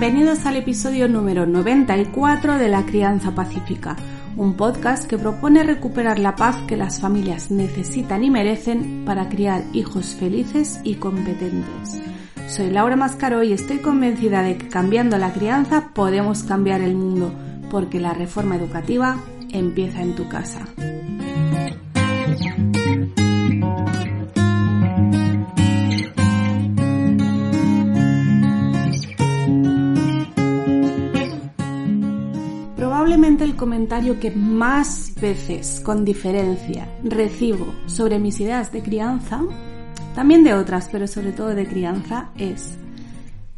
Bienvenidos 0.00 0.46
al 0.46 0.56
episodio 0.56 1.08
número 1.08 1.44
94 1.44 2.56
de 2.56 2.68
La 2.68 2.86
Crianza 2.86 3.34
Pacífica, 3.34 3.96
un 4.34 4.54
podcast 4.54 5.06
que 5.06 5.18
propone 5.18 5.62
recuperar 5.62 6.18
la 6.18 6.36
paz 6.36 6.56
que 6.66 6.78
las 6.78 7.00
familias 7.00 7.50
necesitan 7.50 8.24
y 8.24 8.30
merecen 8.30 9.04
para 9.04 9.28
criar 9.28 9.62
hijos 9.74 10.14
felices 10.14 10.80
y 10.84 10.94
competentes. 10.94 12.00
Soy 12.48 12.70
Laura 12.70 12.96
Mascaro 12.96 13.42
y 13.42 13.52
estoy 13.52 13.80
convencida 13.80 14.42
de 14.42 14.56
que 14.56 14.68
cambiando 14.68 15.18
la 15.18 15.34
crianza 15.34 15.90
podemos 15.92 16.44
cambiar 16.44 16.80
el 16.80 16.94
mundo, 16.94 17.34
porque 17.70 18.00
la 18.00 18.14
reforma 18.14 18.56
educativa 18.56 19.18
empieza 19.52 20.00
en 20.00 20.14
tu 20.14 20.26
casa. 20.30 20.64
Comentario 33.60 34.18
que 34.18 34.30
más 34.30 35.12
veces, 35.20 35.82
con 35.84 36.02
diferencia, 36.02 36.88
recibo 37.04 37.66
sobre 37.84 38.18
mis 38.18 38.40
ideas 38.40 38.72
de 38.72 38.82
crianza, 38.82 39.42
también 40.14 40.44
de 40.44 40.54
otras, 40.54 40.88
pero 40.90 41.06
sobre 41.06 41.32
todo 41.32 41.48
de 41.48 41.68
crianza, 41.68 42.30
es 42.38 42.78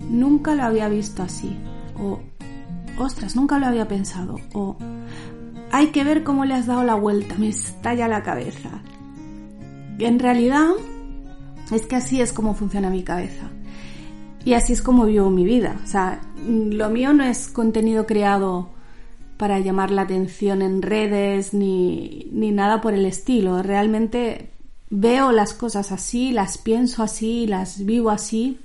nunca 0.00 0.56
lo 0.56 0.64
había 0.64 0.88
visto 0.88 1.22
así, 1.22 1.56
o 1.96 2.18
ostras, 2.98 3.36
nunca 3.36 3.60
lo 3.60 3.66
había 3.66 3.86
pensado, 3.86 4.40
o 4.54 4.76
hay 5.70 5.92
que 5.92 6.02
ver 6.02 6.24
cómo 6.24 6.44
le 6.46 6.54
has 6.54 6.66
dado 6.66 6.82
la 6.82 6.96
vuelta, 6.96 7.36
me 7.38 7.50
estalla 7.50 8.08
la 8.08 8.24
cabeza. 8.24 8.82
En 10.00 10.18
realidad, 10.18 10.70
es 11.70 11.86
que 11.86 11.94
así 11.94 12.20
es 12.20 12.32
como 12.32 12.54
funciona 12.54 12.90
mi 12.90 13.04
cabeza. 13.04 13.50
Y 14.44 14.54
así 14.54 14.72
es 14.72 14.82
como 14.82 15.06
vivo 15.06 15.30
mi 15.30 15.44
vida. 15.44 15.76
O 15.84 15.86
sea, 15.86 16.20
lo 16.44 16.90
mío 16.90 17.12
no 17.12 17.22
es 17.22 17.46
contenido 17.46 18.04
creado 18.04 18.71
para 19.36 19.58
llamar 19.58 19.90
la 19.90 20.02
atención 20.02 20.62
en 20.62 20.82
redes 20.82 21.54
ni, 21.54 22.28
ni 22.32 22.52
nada 22.52 22.80
por 22.80 22.94
el 22.94 23.06
estilo. 23.06 23.62
Realmente 23.62 24.50
veo 24.90 25.32
las 25.32 25.54
cosas 25.54 25.90
así, 25.92 26.32
las 26.32 26.58
pienso 26.58 27.02
así, 27.02 27.46
las 27.46 27.84
vivo 27.84 28.10
así. 28.10 28.60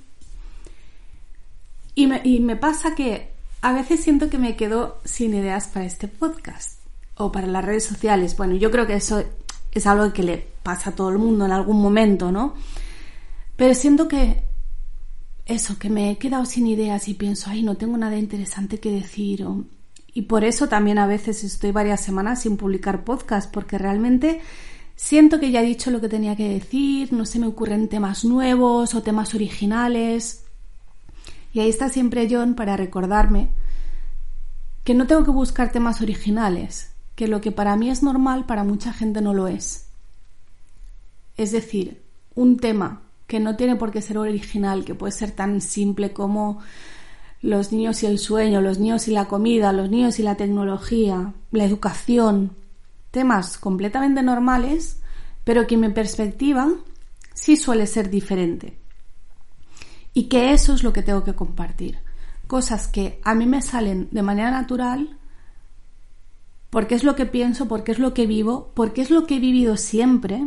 Y 1.94 2.06
me, 2.06 2.20
y 2.24 2.40
me 2.40 2.56
pasa 2.56 2.94
que 2.94 3.30
a 3.60 3.72
veces 3.72 4.00
siento 4.00 4.30
que 4.30 4.38
me 4.38 4.56
quedo 4.56 5.00
sin 5.04 5.34
ideas 5.34 5.68
para 5.68 5.86
este 5.86 6.06
podcast 6.06 6.78
o 7.16 7.32
para 7.32 7.46
las 7.46 7.64
redes 7.64 7.84
sociales. 7.84 8.36
Bueno, 8.36 8.54
yo 8.54 8.70
creo 8.70 8.86
que 8.86 8.94
eso 8.94 9.24
es 9.72 9.86
algo 9.86 10.12
que 10.12 10.22
le 10.22 10.46
pasa 10.62 10.90
a 10.90 10.94
todo 10.94 11.10
el 11.10 11.18
mundo 11.18 11.44
en 11.44 11.52
algún 11.52 11.80
momento, 11.80 12.30
¿no? 12.30 12.54
Pero 13.56 13.74
siento 13.74 14.06
que 14.06 14.42
eso, 15.46 15.78
que 15.78 15.90
me 15.90 16.10
he 16.10 16.18
quedado 16.18 16.44
sin 16.44 16.66
ideas 16.66 17.08
y 17.08 17.14
pienso, 17.14 17.50
ay, 17.50 17.62
no 17.62 17.76
tengo 17.76 17.96
nada 17.96 18.16
interesante 18.16 18.78
que 18.78 18.92
decir. 18.92 19.44
Y 20.18 20.22
por 20.22 20.42
eso 20.42 20.68
también 20.68 20.98
a 20.98 21.06
veces 21.06 21.44
estoy 21.44 21.70
varias 21.70 22.00
semanas 22.00 22.42
sin 22.42 22.56
publicar 22.56 23.04
podcast, 23.04 23.54
porque 23.54 23.78
realmente 23.78 24.40
siento 24.96 25.38
que 25.38 25.52
ya 25.52 25.62
he 25.62 25.64
dicho 25.64 25.92
lo 25.92 26.00
que 26.00 26.08
tenía 26.08 26.34
que 26.34 26.48
decir, 26.48 27.12
no 27.12 27.24
se 27.24 27.38
me 27.38 27.46
ocurren 27.46 27.86
temas 27.86 28.24
nuevos 28.24 28.96
o 28.96 29.02
temas 29.04 29.32
originales. 29.36 30.42
Y 31.52 31.60
ahí 31.60 31.68
está 31.68 31.88
siempre 31.88 32.26
John 32.28 32.56
para 32.56 32.76
recordarme 32.76 33.50
que 34.82 34.92
no 34.92 35.06
tengo 35.06 35.22
que 35.22 35.30
buscar 35.30 35.70
temas 35.70 36.00
originales, 36.00 36.90
que 37.14 37.28
lo 37.28 37.40
que 37.40 37.52
para 37.52 37.76
mí 37.76 37.88
es 37.88 38.02
normal 38.02 38.44
para 38.44 38.64
mucha 38.64 38.92
gente 38.92 39.20
no 39.20 39.34
lo 39.34 39.46
es. 39.46 39.86
Es 41.36 41.52
decir, 41.52 42.02
un 42.34 42.56
tema 42.56 43.02
que 43.28 43.38
no 43.38 43.54
tiene 43.54 43.76
por 43.76 43.92
qué 43.92 44.02
ser 44.02 44.18
original, 44.18 44.84
que 44.84 44.96
puede 44.96 45.12
ser 45.12 45.30
tan 45.30 45.60
simple 45.60 46.12
como 46.12 46.58
los 47.40 47.72
niños 47.72 48.02
y 48.02 48.06
el 48.06 48.18
sueño, 48.18 48.60
los 48.60 48.78
niños 48.78 49.08
y 49.08 49.12
la 49.12 49.26
comida, 49.26 49.72
los 49.72 49.90
niños 49.90 50.18
y 50.18 50.22
la 50.22 50.36
tecnología, 50.36 51.34
la 51.52 51.64
educación, 51.64 52.56
temas 53.10 53.58
completamente 53.58 54.22
normales, 54.22 55.00
pero 55.44 55.66
que 55.66 55.76
en 55.76 55.82
mi 55.82 55.88
perspectiva 55.90 56.68
sí 57.34 57.56
suele 57.56 57.86
ser 57.86 58.10
diferente. 58.10 58.78
Y 60.14 60.24
que 60.24 60.52
eso 60.52 60.74
es 60.74 60.82
lo 60.82 60.92
que 60.92 61.02
tengo 61.02 61.22
que 61.22 61.34
compartir. 61.34 61.98
Cosas 62.46 62.88
que 62.88 63.20
a 63.24 63.34
mí 63.34 63.46
me 63.46 63.62
salen 63.62 64.08
de 64.10 64.22
manera 64.22 64.50
natural 64.50 65.16
porque 66.70 66.94
es 66.94 67.04
lo 67.04 67.14
que 67.14 67.26
pienso, 67.26 67.66
porque 67.66 67.92
es 67.92 67.98
lo 67.98 68.14
que 68.14 68.26
vivo, 68.26 68.72
porque 68.74 69.00
es 69.00 69.10
lo 69.10 69.26
que 69.26 69.36
he 69.36 69.40
vivido 69.40 69.76
siempre, 69.76 70.46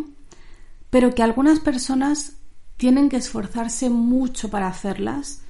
pero 0.89 1.15
que 1.15 1.23
algunas 1.23 1.59
personas 1.59 2.33
tienen 2.77 3.09
que 3.09 3.17
esforzarse 3.17 3.89
mucho 3.89 4.49
para 4.49 4.67
hacerlas 4.67 5.41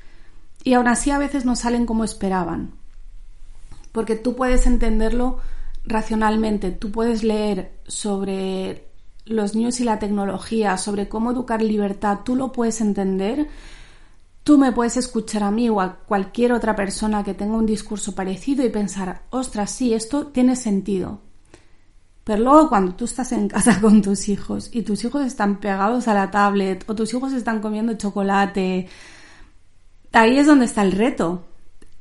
y 0.64 0.74
aún 0.74 0.88
así 0.88 1.12
a 1.12 1.18
veces 1.18 1.46
no 1.46 1.56
salen 1.56 1.86
como 1.86 2.04
esperaban. 2.04 2.76
Porque 3.92 4.16
tú 4.16 4.36
puedes 4.36 4.68
entenderlo 4.68 5.40
racionalmente, 5.86 6.72
tú 6.72 6.92
puedes 6.92 7.24
leer 7.24 7.80
sobre 7.88 8.88
los 9.26 9.56
niños 9.56 9.80
y 9.80 9.84
la 9.84 10.00
tecnología, 10.00 10.78
sobre 10.78 11.10
cómo 11.10 11.32
educar 11.32 11.62
libertad, 11.62 12.20
tú 12.24 12.36
lo 12.36 12.52
puedes 12.52 12.82
entender, 12.82 13.48
Tú 14.44 14.58
me 14.58 14.72
puedes 14.72 14.98
escuchar 14.98 15.44
a 15.44 15.52
mí 15.52 15.70
o 15.70 15.80
a 15.82 15.98
cualquier 15.98 16.52
otra 16.52 16.76
persona 16.76 17.24
que 17.24 17.36
tenga 17.36 17.56
un 17.56 17.68
discurso 17.68 18.16
parecido 18.16 18.66
y 18.66 18.70
pensar, 18.70 19.22
ostras, 19.30 19.70
sí, 19.70 19.94
esto 19.94 20.28
tiene 20.28 20.56
sentido. 20.56 21.20
Pero 22.24 22.44
luego 22.44 22.70
cuando 22.70 22.96
tú 22.96 23.06
estás 23.06 23.32
en 23.34 23.48
casa 23.48 23.80
con 23.80 24.02
tus 24.02 24.30
hijos 24.30 24.70
y 24.74 24.82
tus 24.82 25.04
hijos 25.04 25.24
están 25.26 25.60
pegados 25.60 26.08
a 26.08 26.16
la 26.16 26.32
tablet 26.32 26.84
o 26.90 26.96
tus 26.96 27.14
hijos 27.14 27.34
están 27.34 27.62
comiendo 27.62 27.94
chocolate, 27.94 28.88
ahí 30.12 30.38
es 30.38 30.48
donde 30.48 30.66
está 30.66 30.82
el 30.82 30.92
reto. 30.92 31.46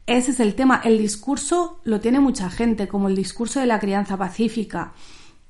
Ese 0.06 0.32
es 0.32 0.40
el 0.40 0.54
tema. 0.54 0.80
El 0.84 0.98
discurso 0.98 1.80
lo 1.84 2.00
tiene 2.00 2.20
mucha 2.20 2.50
gente, 2.50 2.88
como 2.88 3.08
el 3.08 3.16
discurso 3.16 3.60
de 3.60 3.66
la 3.66 3.78
crianza 3.78 4.16
pacífica. 4.16 4.92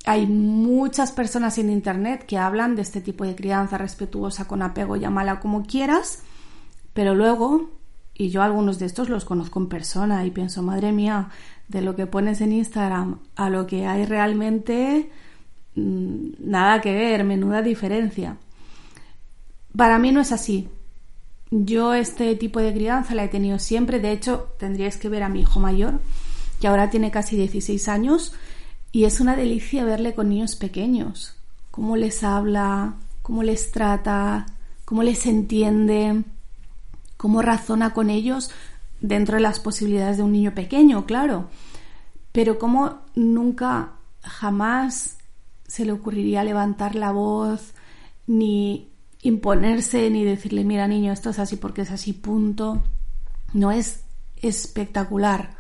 Hay 0.04 0.26
muchas 0.26 1.12
personas 1.12 1.58
en 1.58 1.70
Internet 1.70 2.24
que 2.26 2.38
hablan 2.38 2.74
de 2.74 2.82
este 2.82 3.00
tipo 3.00 3.24
de 3.24 3.34
crianza 3.34 3.78
respetuosa 3.78 4.46
con 4.46 4.62
apego, 4.62 4.96
llámala 4.96 5.40
como 5.40 5.64
quieras 5.64 6.22
pero 6.92 7.14
luego, 7.14 7.70
y 8.14 8.30
yo 8.30 8.42
algunos 8.42 8.78
de 8.78 8.86
estos 8.86 9.08
los 9.08 9.24
conozco 9.24 9.60
en 9.60 9.68
persona 9.68 10.24
y 10.26 10.30
pienso, 10.30 10.62
madre 10.62 10.92
mía, 10.92 11.30
de 11.68 11.82
lo 11.82 11.94
que 11.96 12.06
pones 12.06 12.40
en 12.40 12.52
Instagram 12.52 13.20
a 13.36 13.48
lo 13.48 13.66
que 13.66 13.86
hay 13.86 14.04
realmente, 14.04 15.10
mm, 15.76 16.30
nada 16.40 16.80
que 16.80 16.92
ver, 16.92 17.24
menuda 17.24 17.62
diferencia. 17.62 18.36
Para 19.76 19.98
mí 19.98 20.10
no 20.10 20.20
es 20.20 20.32
así. 20.32 20.68
Yo 21.50 21.94
este 21.94 22.34
tipo 22.36 22.60
de 22.60 22.72
crianza 22.72 23.14
la 23.14 23.24
he 23.24 23.28
tenido 23.28 23.58
siempre. 23.58 24.00
De 24.00 24.12
hecho, 24.12 24.54
tendríais 24.58 24.96
que 24.96 25.08
ver 25.08 25.22
a 25.22 25.28
mi 25.28 25.40
hijo 25.40 25.60
mayor, 25.60 26.00
que 26.60 26.68
ahora 26.68 26.90
tiene 26.90 27.10
casi 27.10 27.36
16 27.36 27.88
años, 27.88 28.32
y 28.92 29.04
es 29.04 29.20
una 29.20 29.36
delicia 29.36 29.84
verle 29.84 30.14
con 30.14 30.28
niños 30.28 30.56
pequeños. 30.56 31.34
Cómo 31.70 31.96
les 31.96 32.22
habla, 32.22 32.94
cómo 33.22 33.42
les 33.42 33.72
trata, 33.72 34.46
cómo 34.84 35.02
les 35.02 35.26
entiende 35.26 36.24
cómo 37.20 37.42
razona 37.42 37.92
con 37.92 38.08
ellos 38.08 38.50
dentro 39.02 39.36
de 39.36 39.42
las 39.42 39.60
posibilidades 39.60 40.16
de 40.16 40.22
un 40.22 40.32
niño 40.32 40.54
pequeño, 40.54 41.04
claro, 41.04 41.50
pero 42.32 42.58
cómo 42.58 43.00
nunca, 43.14 43.90
jamás 44.22 45.18
se 45.66 45.84
le 45.84 45.92
ocurriría 45.92 46.44
levantar 46.44 46.94
la 46.94 47.12
voz, 47.12 47.74
ni 48.26 48.89
imponerse, 49.22 50.08
ni 50.10 50.24
decirle, 50.24 50.64
mira 50.64 50.88
niño, 50.88 51.12
esto 51.12 51.30
es 51.30 51.38
así 51.38 51.56
porque 51.56 51.82
es 51.82 51.90
así, 51.90 52.12
punto. 52.12 52.82
No 53.52 53.70
es 53.70 54.04
espectacular. 54.36 55.56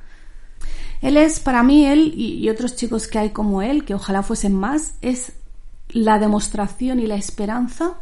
Él 1.00 1.16
es, 1.16 1.40
para 1.40 1.62
mí, 1.62 1.86
él 1.86 2.12
y, 2.14 2.48
otros 2.48 2.76
chicos 2.76 3.08
que 3.08 3.18
hay 3.18 3.30
como 3.30 3.62
él, 3.62 3.84
que 3.84 3.94
ojalá 3.94 4.22
fuesen 4.22 4.54
más, 4.54 4.94
es 5.00 5.32
la 5.88 6.18
demostración 6.18 7.00
y 7.00 7.06
la 7.06 7.16
esperanza 7.16 8.00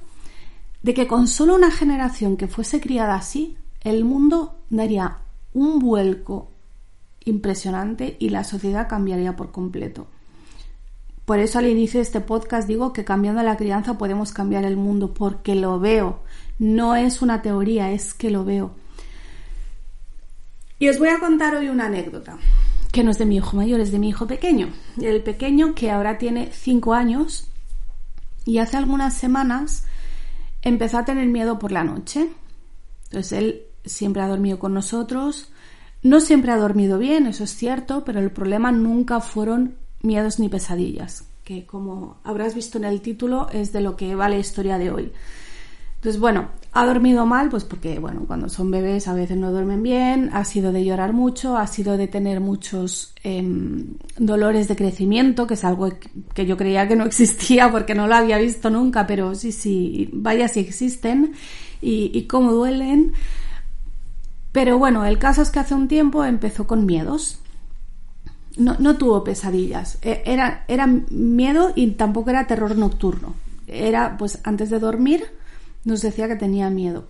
de 0.83 0.95
que 0.95 1.07
con 1.07 1.27
solo 1.27 1.55
una 1.55 1.71
generación 1.71 2.37
que 2.37 2.49
fuese 2.49 2.81
criada 2.81 3.15
así, 3.15 3.57
el 3.83 4.05
mundo 4.05 4.59
daría 4.71 5.19
un 5.55 5.79
vuelco 5.79 6.51
impresionante 7.25 8.17
y 8.19 8.31
la 8.31 8.45
sociedad 8.45 8.89
cambiaría 8.89 9.37
por 9.37 9.53
completo. 9.53 10.09
Por 11.29 11.41
eso 11.41 11.59
al 11.59 11.67
inicio 11.67 11.99
de 11.99 12.05
este 12.05 12.23
podcast 12.23 12.67
digo 12.67 12.95
que 12.95 13.05
cambiando 13.05 13.43
la 13.43 13.59
crianza 13.59 13.99
podemos 13.99 14.33
cambiar 14.33 14.65
el 14.65 14.79
mundo, 14.79 15.13
porque 15.13 15.55
lo 15.55 15.79
veo. 15.79 16.21
No 16.59 16.97
es 16.97 17.21
una 17.21 17.43
teoría, 17.43 17.93
es 17.93 18.15
que 18.15 18.31
lo 18.31 18.47
veo. 18.47 18.71
Y 20.79 20.89
os 20.89 20.99
voy 20.99 21.11
a 21.11 21.21
contar 21.21 21.55
hoy 21.55 21.69
una 21.69 21.85
anécdota, 21.85 22.39
que 22.93 23.05
no 23.05 23.11
es 23.11 23.19
de 23.19 23.27
mi 23.27 23.37
hijo 23.37 23.59
mayor, 23.59 23.79
es 23.81 23.93
de 23.93 23.99
mi 23.99 24.09
hijo 24.09 24.27
pequeño. 24.27 24.71
El 24.99 25.23
pequeño 25.23 25.75
que 25.75 25.91
ahora 25.91 26.17
tiene 26.17 26.49
5 26.51 26.95
años 26.95 27.51
y 28.47 28.57
hace 28.57 28.79
algunas 28.79 29.13
semanas 29.13 29.85
empezó 30.63 30.97
a 30.97 31.05
tener 31.05 31.27
miedo 31.27 31.59
por 31.59 31.73
la 31.73 31.85
noche. 31.85 32.31
Entonces 33.11 33.33
él 33.33 33.63
siempre 33.85 34.23
ha 34.23 34.29
dormido 34.29 34.59
con 34.59 34.73
nosotros. 34.73 35.53
No 36.03 36.21
siempre 36.21 36.53
ha 36.53 36.57
dormido 36.57 36.97
bien, 36.97 37.27
eso 37.27 37.45
es 37.45 37.51
cierto, 37.55 38.03
pero 38.03 38.19
el 38.19 38.31
problema 38.31 38.73
nunca 38.73 39.21
fueron 39.21 39.77
miedos 40.03 40.39
ni 40.39 40.49
pesadillas, 40.49 41.25
que 41.45 41.67
como 41.67 42.19
habrás 42.25 42.55
visto 42.55 42.79
en 42.79 42.85
el 42.85 43.01
título 43.01 43.49
es 43.53 43.73
de 43.73 43.81
lo 43.81 43.97
que 43.97 44.15
va 44.15 44.29
la 44.29 44.39
historia 44.39 44.79
de 44.79 44.91
hoy. 44.91 45.13
Entonces, 45.99 46.21
bueno, 46.21 46.51
ha 46.73 46.87
dormido 46.87 47.27
mal, 47.27 47.49
pues 47.49 47.65
porque, 47.65 47.99
bueno, 47.99 48.23
cuando 48.25 48.49
son 48.49 48.71
bebés 48.71 49.09
a 49.09 49.15
veces 49.15 49.37
no 49.37 49.51
duermen 49.51 49.83
bien, 49.83 50.31
ha 50.33 50.45
sido 50.45 50.71
de 50.71 50.85
llorar 50.85 51.13
mucho, 51.13 51.57
ha 51.57 51.67
sido 51.67 51.97
de 51.97 52.07
tener 52.07 52.39
muchos 52.39 53.15
em, 53.25 53.95
dolores 54.17 54.69
de 54.69 54.77
crecimiento, 54.77 55.49
que 55.49 55.55
es 55.55 55.65
algo 55.65 55.89
que 56.35 56.47
yo 56.47 56.57
creía 56.57 56.87
que 56.87 56.95
no 56.95 57.05
existía 57.05 57.73
porque 57.73 57.97
no 57.97 58.07
lo 58.07 58.15
había 58.15 58.39
visto 58.39 58.71
nunca, 58.71 59.09
pero 59.09 59.35
sí, 59.35 59.51
sí, 59.51 60.09
vaya 60.13 60.47
si 60.47 60.61
existen 60.61 61.33
y, 61.83 62.13
y 62.15 62.29
cómo 62.29 62.53
duelen. 62.53 63.13
Pero 64.53 64.79
bueno, 64.79 65.05
el 65.05 65.19
caso 65.19 65.43
es 65.43 65.51
que 65.51 65.59
hace 65.59 65.75
un 65.75 65.89
tiempo 65.89 66.25
empezó 66.25 66.69
con 66.69 66.87
miedos. 66.87 67.41
No, 68.59 68.77
no 68.79 68.97
tuvo 68.97 69.25
pesadillas, 69.25 69.99
e, 70.03 70.23
era, 70.27 70.65
era 70.69 70.87
miedo 70.87 71.73
y 71.75 71.93
tampoco 71.93 72.31
era 72.31 72.47
terror 72.47 72.77
nocturno. 72.77 73.35
Era, 73.67 74.17
pues, 74.17 74.41
antes 74.45 74.71
de 74.71 74.79
dormir, 74.79 75.25
nos 75.85 76.03
decía 76.03 76.29
que 76.29 76.37
tenía 76.37 76.69
miedo. 76.71 77.09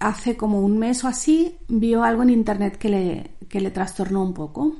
Hace 0.00 0.36
como 0.36 0.60
un 0.60 0.78
mes 0.78 1.04
o 1.04 1.08
así 1.08 1.56
vio 1.68 2.02
algo 2.02 2.22
en 2.22 2.30
internet 2.30 2.76
que 2.76 2.88
le, 2.88 3.30
que 3.48 3.60
le 3.60 3.70
trastornó 3.70 4.22
un 4.22 4.34
poco. 4.34 4.76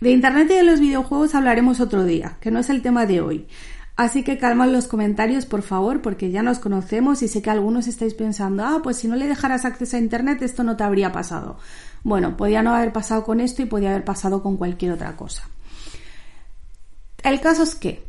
De 0.00 0.10
internet 0.10 0.48
y 0.50 0.54
de 0.54 0.64
los 0.64 0.80
videojuegos 0.80 1.34
hablaremos 1.34 1.78
otro 1.80 2.04
día, 2.04 2.38
que 2.40 2.50
no 2.50 2.58
es 2.58 2.70
el 2.70 2.82
tema 2.82 3.06
de 3.06 3.20
hoy. 3.20 3.46
Así 3.94 4.24
que 4.24 4.38
calma 4.38 4.66
los 4.66 4.88
comentarios, 4.88 5.44
por 5.46 5.62
favor, 5.62 6.00
porque 6.00 6.30
ya 6.30 6.42
nos 6.42 6.58
conocemos 6.58 7.22
y 7.22 7.28
sé 7.28 7.42
que 7.42 7.50
algunos 7.50 7.86
estáis 7.86 8.14
pensando, 8.14 8.64
ah, 8.64 8.80
pues 8.82 8.96
si 8.96 9.06
no 9.06 9.16
le 9.16 9.28
dejaras 9.28 9.64
acceso 9.64 9.96
a 9.96 10.00
internet 10.00 10.40
esto 10.42 10.64
no 10.64 10.76
te 10.76 10.84
habría 10.84 11.12
pasado. 11.12 11.58
Bueno, 12.04 12.36
podía 12.36 12.62
no 12.62 12.74
haber 12.74 12.92
pasado 12.92 13.24
con 13.24 13.40
esto 13.40 13.62
y 13.62 13.66
podía 13.66 13.90
haber 13.90 14.04
pasado 14.04 14.42
con 14.42 14.56
cualquier 14.56 14.92
otra 14.92 15.16
cosa. 15.16 15.48
El 17.22 17.40
caso 17.40 17.62
es 17.62 17.74
que 17.74 18.04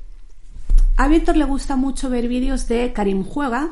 a 0.95 1.07
Víctor 1.07 1.37
le 1.37 1.45
gusta 1.45 1.75
mucho 1.75 2.09
ver 2.09 2.27
vídeos 2.27 2.67
de 2.67 2.93
Karim 2.93 3.23
Juega, 3.23 3.71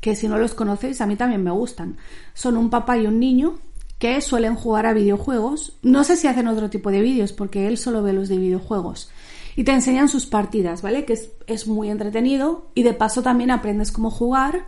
que 0.00 0.16
si 0.16 0.28
no 0.28 0.38
los 0.38 0.54
conocéis 0.54 1.00
a 1.00 1.06
mí 1.06 1.16
también 1.16 1.42
me 1.42 1.50
gustan. 1.50 1.96
Son 2.34 2.56
un 2.56 2.70
papá 2.70 2.98
y 2.98 3.06
un 3.06 3.18
niño 3.18 3.58
que 3.98 4.20
suelen 4.20 4.54
jugar 4.54 4.86
a 4.86 4.92
videojuegos. 4.92 5.78
No 5.82 6.04
sé 6.04 6.16
si 6.16 6.26
hacen 6.26 6.48
otro 6.48 6.70
tipo 6.70 6.90
de 6.90 7.00
vídeos 7.00 7.32
porque 7.32 7.66
él 7.66 7.78
solo 7.78 8.02
ve 8.02 8.12
los 8.12 8.28
de 8.28 8.38
videojuegos. 8.38 9.10
Y 9.56 9.64
te 9.64 9.72
enseñan 9.72 10.08
sus 10.08 10.26
partidas, 10.26 10.82
¿vale? 10.82 11.04
Que 11.04 11.18
es, 11.46 11.66
muy 11.66 11.88
entretenido 11.88 12.70
y 12.74 12.82
de 12.82 12.92
paso 12.92 13.22
también 13.22 13.50
aprendes 13.50 13.92
cómo 13.92 14.10
jugar 14.10 14.66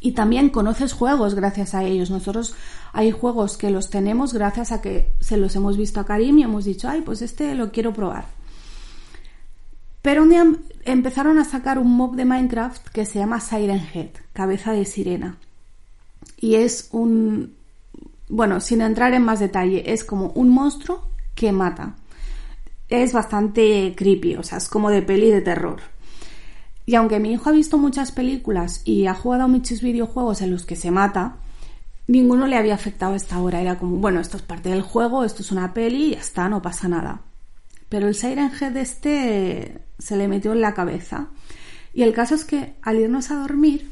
y 0.00 0.12
también 0.12 0.50
conoces 0.50 0.92
juegos 0.92 1.34
gracias 1.34 1.74
a 1.74 1.84
ellos. 1.84 2.10
Nosotros 2.10 2.54
hay 2.92 3.10
juegos 3.10 3.56
que 3.56 3.70
los 3.70 3.90
tenemos 3.90 4.34
gracias 4.34 4.70
a 4.70 4.82
que 4.82 5.12
se 5.20 5.36
los 5.36 5.56
hemos 5.56 5.76
visto 5.76 6.00
a 6.00 6.04
Karim 6.04 6.38
y 6.38 6.42
hemos 6.42 6.64
dicho, 6.64 6.88
ay, 6.88 7.00
pues 7.00 7.22
este 7.22 7.54
lo 7.54 7.72
quiero 7.72 7.92
probar. 7.92 8.26
Pero 10.02 10.22
un 10.22 10.28
día 10.28 10.44
empezaron 10.84 11.38
a 11.38 11.44
sacar 11.44 11.78
un 11.78 11.96
mob 11.96 12.16
de 12.16 12.26
Minecraft 12.26 12.88
que 12.88 13.06
se 13.06 13.18
llama 13.18 13.40
Siren 13.40 13.88
Head, 13.94 14.10
cabeza 14.34 14.72
de 14.72 14.84
sirena. 14.84 15.38
Y 16.36 16.56
es 16.56 16.90
un... 16.92 17.54
Bueno, 18.28 18.60
sin 18.60 18.82
entrar 18.82 19.14
en 19.14 19.22
más 19.22 19.40
detalle, 19.40 19.90
es 19.92 20.04
como 20.04 20.28
un 20.34 20.50
monstruo 20.50 21.08
que 21.34 21.52
mata. 21.52 21.94
Es 22.90 23.14
bastante 23.14 23.94
creepy, 23.96 24.36
o 24.36 24.42
sea, 24.42 24.58
es 24.58 24.68
como 24.68 24.90
de 24.90 25.00
peli 25.00 25.30
de 25.30 25.40
terror. 25.40 25.80
Y 26.86 26.96
aunque 26.96 27.20
mi 27.20 27.32
hijo 27.32 27.48
ha 27.48 27.52
visto 27.52 27.78
muchas 27.78 28.12
películas 28.12 28.82
y 28.84 29.06
ha 29.06 29.14
jugado 29.14 29.48
muchos 29.48 29.80
videojuegos 29.80 30.42
en 30.42 30.50
los 30.50 30.66
que 30.66 30.76
se 30.76 30.90
mata, 30.90 31.36
ninguno 32.06 32.46
le 32.46 32.56
había 32.56 32.74
afectado 32.74 33.14
a 33.14 33.16
esta 33.16 33.40
hora. 33.40 33.60
Era 33.60 33.78
como, 33.78 33.96
bueno, 33.96 34.20
esto 34.20 34.36
es 34.36 34.42
parte 34.42 34.68
del 34.68 34.82
juego, 34.82 35.24
esto 35.24 35.42
es 35.42 35.50
una 35.50 35.72
peli 35.72 36.06
y 36.06 36.10
ya 36.10 36.20
está, 36.20 36.48
no 36.48 36.60
pasa 36.60 36.88
nada. 36.88 37.22
Pero 37.88 38.08
el 38.08 38.14
Siren 38.14 38.50
Head 38.60 38.76
este 38.76 39.80
se 39.98 40.16
le 40.16 40.28
metió 40.28 40.52
en 40.52 40.60
la 40.60 40.74
cabeza. 40.74 41.28
Y 41.92 42.02
el 42.02 42.12
caso 42.12 42.34
es 42.34 42.44
que 42.44 42.74
al 42.82 42.98
irnos 42.98 43.30
a 43.30 43.36
dormir 43.36 43.90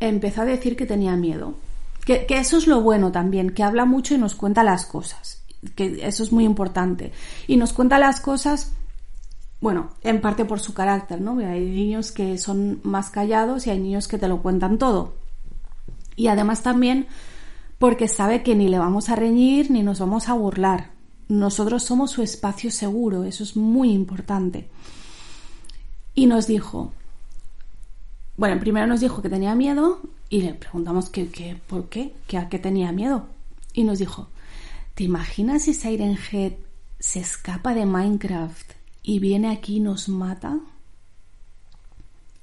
empezó 0.00 0.42
a 0.42 0.44
decir 0.46 0.76
que 0.76 0.86
tenía 0.86 1.16
miedo. 1.16 1.56
Que, 2.04 2.26
eso 2.28 2.56
es 2.56 2.68
lo 2.68 2.82
bueno 2.82 3.10
también, 3.10 3.50
que 3.50 3.64
habla 3.64 3.84
mucho 3.84 4.14
y 4.14 4.18
nos 4.18 4.36
cuenta 4.36 4.62
las 4.62 4.86
cosas. 4.86 5.42
Que 5.74 6.06
eso 6.06 6.22
es 6.22 6.30
muy 6.30 6.44
importante. 6.44 7.10
Y 7.48 7.56
nos 7.56 7.72
cuenta 7.72 7.98
las 7.98 8.20
cosas, 8.20 8.72
bueno, 9.60 9.90
en 10.02 10.20
parte 10.20 10.44
por 10.44 10.60
su 10.60 10.74
carácter, 10.74 11.20
¿no? 11.20 11.38
Hay 11.38 11.64
niños 11.64 12.12
que 12.12 12.38
son 12.38 12.80
más 12.82 13.10
callados 13.10 13.66
y 13.66 13.70
hay 13.70 13.78
niños 13.78 14.06
que 14.08 14.18
te 14.18 14.28
lo 14.28 14.42
cuentan 14.42 14.78
todo. 14.78 15.14
Y 16.14 16.28
además 16.28 16.62
también 16.62 17.06
porque 17.78 18.08
sabe 18.08 18.42
que 18.42 18.54
ni 18.54 18.68
le 18.68 18.78
vamos 18.78 19.08
a 19.08 19.16
reñir 19.16 19.70
ni 19.70 19.82
nos 19.82 20.00
vamos 20.00 20.28
a 20.28 20.34
burlar. 20.34 20.90
Nosotros 21.28 21.82
somos 21.82 22.10
su 22.10 22.22
espacio 22.22 22.70
seguro, 22.70 23.24
eso 23.24 23.42
es 23.42 23.56
muy 23.56 23.92
importante. 23.92 24.68
Y 26.14 26.26
nos 26.26 26.46
dijo, 26.46 26.92
bueno, 28.36 28.60
primero 28.60 28.86
nos 28.86 29.00
dijo 29.00 29.22
que 29.22 29.28
tenía 29.28 29.54
miedo 29.54 30.00
y 30.28 30.42
le 30.42 30.54
preguntamos 30.54 31.10
que, 31.10 31.58
por 31.66 31.88
qué, 31.88 32.14
que 32.26 32.38
a 32.38 32.48
qué 32.48 32.58
tenía 32.58 32.92
miedo. 32.92 33.26
Y 33.72 33.84
nos 33.84 33.98
dijo, 33.98 34.28
¿te 34.94 35.04
imaginas 35.04 35.62
si 35.62 35.74
Siren 35.74 36.16
Head 36.30 36.52
se 36.98 37.20
escapa 37.20 37.74
de 37.74 37.84
Minecraft 37.84 38.75
y 39.06 39.20
viene 39.20 39.52
aquí 39.52 39.76
y 39.76 39.80
nos 39.80 40.08
mata? 40.08 40.58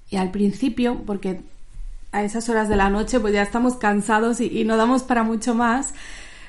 Y 0.09 0.15
al 0.15 0.31
principio, 0.31 1.03
porque 1.05 1.41
a 2.13 2.23
esas 2.23 2.47
horas 2.47 2.69
de 2.69 2.77
la 2.77 2.89
noche 2.89 3.19
pues 3.19 3.33
ya 3.33 3.43
estamos 3.43 3.75
cansados 3.75 4.39
y, 4.39 4.63
no 4.63 4.77
damos 4.77 5.03
para 5.03 5.23
mucho 5.23 5.53
más, 5.53 5.93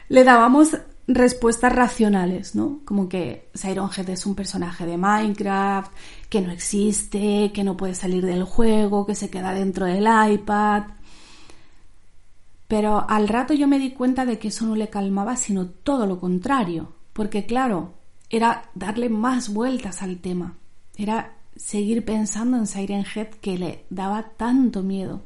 le 0.08 0.22
dábamos 0.22 0.78
respuestas 1.08 1.72
racionales, 1.72 2.54
¿no? 2.54 2.78
Como 2.84 3.08
que 3.08 3.50
Siren 3.54 3.88
Head 3.94 4.08
es 4.10 4.24
un 4.24 4.36
personaje 4.36 4.86
de 4.86 4.96
Minecraft, 4.96 5.90
que 6.28 6.40
no 6.40 6.52
existe, 6.52 7.50
que 7.52 7.64
no 7.64 7.76
puede 7.76 7.96
salir 7.96 8.24
del 8.24 8.44
juego, 8.44 9.06
que 9.06 9.16
se 9.16 9.30
queda 9.30 9.52
dentro 9.52 9.84
del 9.86 10.06
iPad. 10.32 10.84
Pero 12.68 13.04
al 13.08 13.26
rato 13.26 13.52
yo 13.52 13.66
me 13.66 13.80
di 13.80 13.90
cuenta 13.90 14.24
de 14.24 14.38
que 14.38 14.48
eso 14.48 14.64
no 14.64 14.76
le 14.76 14.90
calmaba, 14.90 15.36
sino 15.36 15.66
todo 15.66 16.06
lo 16.06 16.20
contrario, 16.20 16.92
porque 17.12 17.46
claro, 17.46 17.94
era 18.30 18.70
darle 18.74 19.08
más 19.08 19.52
vueltas 19.52 20.02
al 20.02 20.18
tema, 20.18 20.56
era 20.96 21.34
seguir 21.56 22.04
pensando 22.04 22.56
en 22.56 22.66
Siren 22.66 23.04
Head 23.04 23.28
que 23.40 23.58
le 23.58 23.84
daba 23.90 24.30
tanto 24.36 24.82
miedo. 24.82 25.22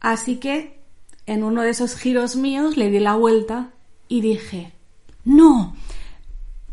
Así 0.00 0.36
que 0.36 0.80
en 1.26 1.44
uno 1.44 1.62
de 1.62 1.70
esos 1.70 1.96
giros 1.96 2.36
míos 2.36 2.76
le 2.76 2.90
di 2.90 2.98
la 2.98 3.14
vuelta 3.14 3.70
y 4.08 4.20
dije, 4.20 4.72
no, 5.24 5.76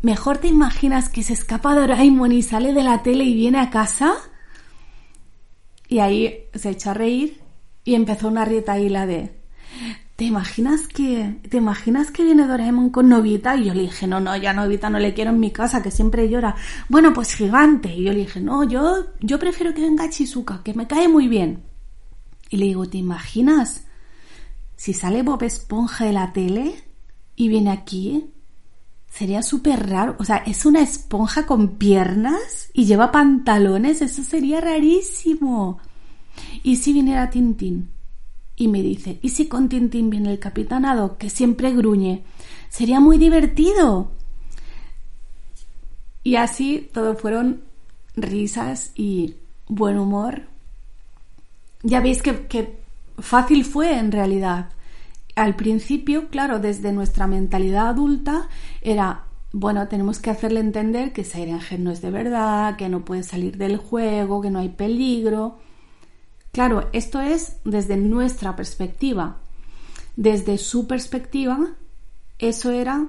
¿mejor 0.02 0.38
te 0.38 0.48
imaginas 0.48 1.08
que 1.08 1.22
se 1.22 1.34
escapa 1.34 1.74
Doraemon 1.74 2.32
y 2.32 2.42
sale 2.42 2.72
de 2.72 2.82
la 2.82 3.02
tele 3.02 3.24
y 3.24 3.34
viene 3.34 3.58
a 3.58 3.70
casa? 3.70 4.14
Y 5.88 6.00
ahí 6.00 6.44
se 6.54 6.70
echó 6.70 6.90
a 6.90 6.94
reír 6.94 7.40
y 7.84 7.94
empezó 7.94 8.28
una 8.28 8.44
rieta 8.44 8.78
la 8.78 9.06
de, 9.06 9.39
¿te 10.20 10.26
imaginas 10.26 10.86
que, 10.86 11.40
te 11.48 11.56
imaginas 11.56 12.10
que 12.10 12.22
viene 12.22 12.46
Doraemon 12.46 12.90
con 12.90 13.08
Novita? 13.08 13.56
Y 13.56 13.64
yo 13.64 13.72
le 13.72 13.80
dije, 13.80 14.06
no, 14.06 14.20
no, 14.20 14.36
ya 14.36 14.52
Novita 14.52 14.90
no 14.90 14.98
le 14.98 15.14
quiero 15.14 15.30
en 15.30 15.40
mi 15.40 15.50
casa, 15.50 15.82
que 15.82 15.90
siempre 15.90 16.28
llora. 16.28 16.54
Bueno, 16.90 17.14
pues 17.14 17.32
gigante. 17.32 17.88
Y 17.96 18.04
yo 18.04 18.12
le 18.12 18.18
dije, 18.18 18.38
no, 18.38 18.64
yo, 18.64 19.06
yo 19.20 19.38
prefiero 19.38 19.72
que 19.72 19.80
venga 19.80 20.10
Chizuka, 20.10 20.60
que 20.62 20.74
me 20.74 20.86
cae 20.86 21.08
muy 21.08 21.26
bien. 21.26 21.62
Y 22.50 22.58
le 22.58 22.66
digo, 22.66 22.84
¿te 22.86 22.98
imaginas 22.98 23.86
si 24.76 24.92
sale 24.92 25.22
Bob 25.22 25.42
Esponja 25.42 26.04
de 26.04 26.12
la 26.12 26.34
tele? 26.34 26.74
y 27.34 27.48
viene 27.48 27.70
aquí, 27.70 28.26
sería 29.08 29.42
súper 29.42 29.88
raro. 29.88 30.16
O 30.18 30.24
sea, 30.26 30.36
es 30.44 30.66
una 30.66 30.82
esponja 30.82 31.46
con 31.46 31.78
piernas 31.78 32.68
y 32.74 32.84
lleva 32.84 33.10
pantalones, 33.10 34.02
eso 34.02 34.22
sería 34.22 34.60
rarísimo. 34.60 35.78
¿Y 36.62 36.76
si 36.76 36.92
viniera 36.92 37.30
Tintín? 37.30 37.88
Y 38.60 38.68
me 38.68 38.82
dice, 38.82 39.18
¿y 39.22 39.30
si 39.30 39.48
con 39.48 39.70
Tintín 39.70 40.10
viene 40.10 40.30
el 40.30 40.38
capitanado, 40.38 41.16
que 41.16 41.30
siempre 41.30 41.72
gruñe? 41.72 42.24
Sería 42.68 43.00
muy 43.00 43.16
divertido. 43.16 44.10
Y 46.22 46.36
así 46.36 46.90
todo 46.92 47.16
fueron 47.16 47.62
risas 48.16 48.92
y 48.94 49.36
buen 49.66 49.96
humor. 49.96 50.42
Ya 51.82 52.00
veis 52.00 52.20
que, 52.20 52.78
fácil 53.18 53.64
fue 53.64 53.98
en 53.98 54.12
realidad 54.12 54.68
al 55.36 55.56
principio, 55.56 56.28
claro, 56.28 56.58
desde 56.58 56.92
nuestra 56.92 57.26
mentalidad 57.26 57.88
adulta 57.88 58.50
era, 58.82 59.24
bueno, 59.52 59.88
tenemos 59.88 60.18
que 60.18 60.28
hacerle 60.28 60.60
entender 60.60 61.14
que 61.14 61.24
Siren 61.24 61.60
no 61.78 61.92
es 61.92 62.02
de 62.02 62.10
verdad, 62.10 62.76
que 62.76 62.90
no 62.90 63.06
puede 63.06 63.22
salir 63.22 63.56
del 63.56 63.78
juego, 63.78 64.42
que 64.42 64.50
no 64.50 64.58
hay 64.58 64.68
peligro. 64.68 65.56
Claro, 66.52 66.88
esto 66.92 67.20
es 67.20 67.56
desde 67.64 67.96
nuestra 67.96 68.56
perspectiva. 68.56 69.38
Desde 70.16 70.58
su 70.58 70.86
perspectiva, 70.86 71.76
eso 72.38 72.70
era, 72.70 73.06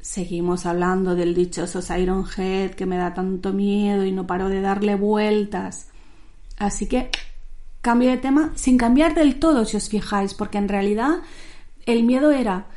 seguimos 0.00 0.66
hablando 0.66 1.14
del 1.14 1.34
dichoso 1.34 1.82
Siren 1.82 2.24
Head 2.36 2.72
que 2.72 2.86
me 2.86 2.96
da 2.96 3.12
tanto 3.14 3.52
miedo 3.52 4.04
y 4.04 4.12
no 4.12 4.26
paro 4.26 4.48
de 4.48 4.60
darle 4.60 4.94
vueltas. 4.94 5.88
Así 6.56 6.86
que 6.86 7.10
cambio 7.80 8.10
de 8.10 8.18
tema 8.18 8.52
sin 8.54 8.78
cambiar 8.78 9.14
del 9.14 9.38
todo, 9.38 9.64
si 9.64 9.76
os 9.76 9.88
fijáis, 9.88 10.32
porque 10.34 10.58
en 10.58 10.68
realidad 10.68 11.16
el 11.86 12.04
miedo 12.04 12.30
era 12.30 12.68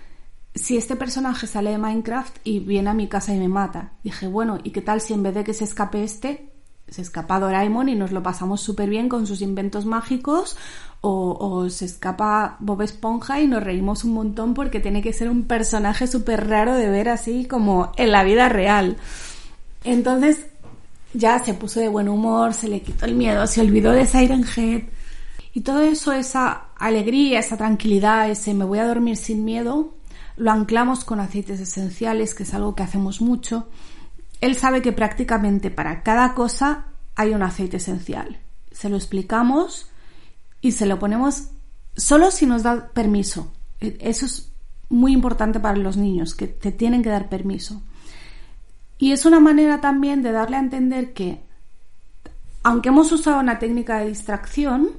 si 0.55 0.75
este 0.75 0.95
personaje 0.95 1.45
sale 1.45 1.69
de 1.69 1.77
Minecraft 1.77 2.37
y 2.43 2.59
viene 2.59 2.89
a 2.89 2.93
mi 2.95 3.07
casa 3.07 3.33
y 3.33 3.39
me 3.39 3.47
mata. 3.47 3.93
Dije, 4.03 4.27
bueno, 4.27 4.57
¿y 4.63 4.71
qué 4.71 4.81
tal 4.81 4.99
si 5.01 5.13
en 5.13 5.23
vez 5.23 5.35
de 5.35 5.43
que 5.43 5.53
se 5.53 5.63
escape 5.63 6.03
este, 6.03 6.51
se 6.89 7.01
escapa 7.01 7.39
Doraemon 7.39 7.89
y 7.89 7.95
nos 7.95 8.11
lo 8.11 8.23
pasamos 8.23 8.61
súper 8.61 8.89
bien 8.89 9.09
con 9.09 9.27
sus 9.27 9.41
inventos 9.41 9.85
mágicos 9.85 10.57
o, 11.01 11.69
se 11.69 11.85
escapa 11.85 12.57
Bob 12.59 12.81
Esponja 12.81 13.39
y 13.39 13.47
nos 13.47 13.63
reímos 13.63 14.03
un 14.03 14.13
montón 14.13 14.53
porque 14.53 14.79
tiene 14.79 15.01
que 15.01 15.13
ser 15.13 15.29
un 15.29 15.43
personaje 15.43 16.07
súper 16.07 16.47
raro 16.47 16.75
de 16.75 16.89
ver 16.89 17.09
así 17.09 17.45
como 17.45 17.91
en 17.97 18.11
la 18.11 18.23
vida 18.23 18.49
real. 18.49 18.97
Entonces 19.83 20.47
ya 21.13 21.39
se 21.43 21.53
puso 21.53 21.79
de 21.79 21.87
buen 21.87 22.09
humor, 22.09 22.53
se 22.53 22.67
le 22.67 22.81
quitó 22.81 23.05
el 23.05 23.15
miedo, 23.15 23.45
se 23.47 23.61
olvidó 23.61 23.91
de 23.91 24.05
Siren 24.05 24.43
Head 24.43 24.83
y 25.53 25.61
todo 25.61 25.81
eso, 25.81 26.11
esa 26.11 26.65
alegría, 26.77 27.39
esa 27.39 27.57
tranquilidad, 27.57 28.29
ese 28.29 28.53
me 28.53 28.65
voy 28.65 28.79
a 28.79 28.87
dormir 28.87 29.17
sin 29.17 29.45
miedo, 29.45 29.93
lo 30.35 30.51
anclamos 30.51 31.03
con 31.03 31.19
aceites 31.19 31.59
esenciales, 31.59 32.35
que 32.35 32.43
es 32.43 32.53
algo 32.53 32.75
que 32.75 32.83
hacemos 32.83 33.21
mucho. 33.21 33.67
Él 34.41 34.55
sabe 34.55 34.81
que 34.81 34.91
prácticamente 34.91 35.71
para 35.71 36.03
cada 36.03 36.33
cosa 36.33 36.87
hay 37.15 37.33
un 37.33 37.43
aceite 37.43 37.77
esencial. 37.77 38.39
Se 38.71 38.89
lo 38.89 38.95
explicamos 38.95 39.89
y 40.61 40.73
se 40.73 40.85
lo 40.85 40.99
ponemos 40.99 41.49
solo 41.95 42.31
si 42.31 42.45
nos 42.45 42.63
da 42.63 42.89
permiso. 42.89 43.51
Eso 43.79 44.25
es 44.25 44.51
muy 44.89 45.13
importante 45.13 45.59
para 45.59 45.77
los 45.77 45.97
niños, 45.97 46.35
que 46.35 46.47
te 46.47 46.71
tienen 46.71 47.03
que 47.03 47.09
dar 47.09 47.29
permiso. 47.29 47.81
Y 48.97 49.11
es 49.11 49.25
una 49.25 49.39
manera 49.39 49.81
también 49.81 50.21
de 50.21 50.31
darle 50.31 50.57
a 50.57 50.61
entender 50.61 51.13
que, 51.13 51.41
aunque 52.63 52.89
hemos 52.89 53.11
usado 53.11 53.39
una 53.39 53.59
técnica 53.59 53.99
de 53.99 54.09
distracción, 54.09 54.91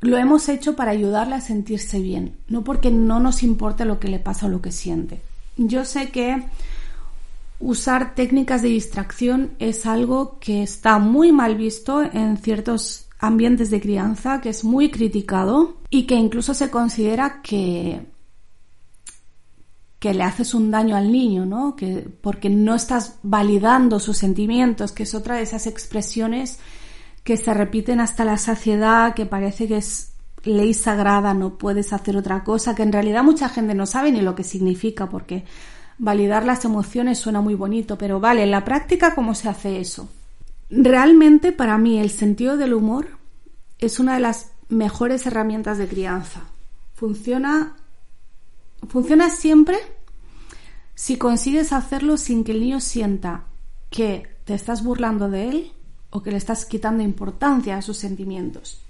lo 0.00 0.16
hemos 0.16 0.48
hecho 0.48 0.76
para 0.76 0.92
ayudarle 0.92 1.34
a 1.34 1.40
sentirse 1.40 2.00
bien, 2.00 2.36
no 2.48 2.62
porque 2.62 2.90
no 2.90 3.20
nos 3.20 3.42
importe 3.42 3.84
lo 3.84 3.98
que 3.98 4.08
le 4.08 4.18
pasa 4.18 4.46
o 4.46 4.48
lo 4.48 4.62
que 4.62 4.72
siente. 4.72 5.20
Yo 5.56 5.84
sé 5.84 6.10
que 6.10 6.44
usar 7.60 8.14
técnicas 8.14 8.62
de 8.62 8.68
distracción 8.68 9.52
es 9.58 9.86
algo 9.86 10.38
que 10.38 10.62
está 10.62 10.98
muy 10.98 11.32
mal 11.32 11.56
visto 11.56 12.02
en 12.02 12.36
ciertos 12.36 13.08
ambientes 13.18 13.70
de 13.70 13.80
crianza, 13.80 14.40
que 14.40 14.50
es 14.50 14.64
muy 14.64 14.90
criticado 14.90 15.78
y 15.90 16.04
que 16.04 16.14
incluso 16.14 16.54
se 16.54 16.70
considera 16.70 17.42
que 17.42 18.06
que 19.98 20.14
le 20.14 20.22
haces 20.22 20.54
un 20.54 20.70
daño 20.70 20.94
al 20.94 21.10
niño, 21.10 21.44
¿no? 21.44 21.74
Que 21.74 22.08
porque 22.20 22.48
no 22.50 22.74
estás 22.76 23.18
validando 23.22 23.98
sus 23.98 24.16
sentimientos, 24.16 24.92
que 24.92 25.02
es 25.02 25.14
otra 25.14 25.36
de 25.36 25.42
esas 25.42 25.66
expresiones 25.66 26.60
que 27.24 27.36
se 27.36 27.52
repiten 27.52 28.00
hasta 28.00 28.24
la 28.24 28.38
saciedad, 28.38 29.14
que 29.14 29.26
parece 29.26 29.66
que 29.66 29.78
es 29.78 30.14
ley 30.44 30.72
sagrada, 30.72 31.34
no 31.34 31.58
puedes 31.58 31.92
hacer 31.92 32.16
otra 32.16 32.44
cosa, 32.44 32.76
que 32.76 32.84
en 32.84 32.92
realidad 32.92 33.24
mucha 33.24 33.48
gente 33.48 33.74
no 33.74 33.86
sabe 33.86 34.12
ni 34.12 34.20
lo 34.20 34.36
que 34.36 34.44
significa, 34.44 35.08
porque 35.08 35.44
validar 35.98 36.44
las 36.44 36.64
emociones 36.64 37.18
suena 37.18 37.40
muy 37.40 37.54
bonito, 37.54 37.98
pero 37.98 38.20
vale, 38.20 38.44
en 38.44 38.50
la 38.50 38.64
práctica, 38.64 39.14
¿cómo 39.14 39.34
se 39.34 39.48
hace 39.48 39.80
eso? 39.80 40.08
Realmente 40.70 41.52
para 41.52 41.78
mí 41.78 41.98
el 41.98 42.10
sentido 42.10 42.56
del 42.56 42.74
humor 42.74 43.18
es 43.78 43.98
una 43.98 44.14
de 44.14 44.20
las 44.20 44.52
mejores 44.68 45.26
herramientas 45.26 45.78
de 45.78 45.88
crianza. 45.88 46.42
Funciona, 46.94 47.76
funciona 48.88 49.30
siempre 49.30 49.78
si 50.94 51.16
consigues 51.16 51.72
hacerlo 51.72 52.16
sin 52.16 52.44
que 52.44 52.52
el 52.52 52.60
niño 52.60 52.80
sienta 52.80 53.44
que 53.90 54.28
te 54.44 54.54
estás 54.54 54.82
burlando 54.82 55.28
de 55.30 55.48
él 55.48 55.72
o 56.10 56.22
que 56.22 56.30
le 56.30 56.36
estás 56.36 56.64
quitando 56.64 57.02
importancia 57.02 57.76
a 57.76 57.82
sus 57.82 57.98
sentimientos. 57.98 58.82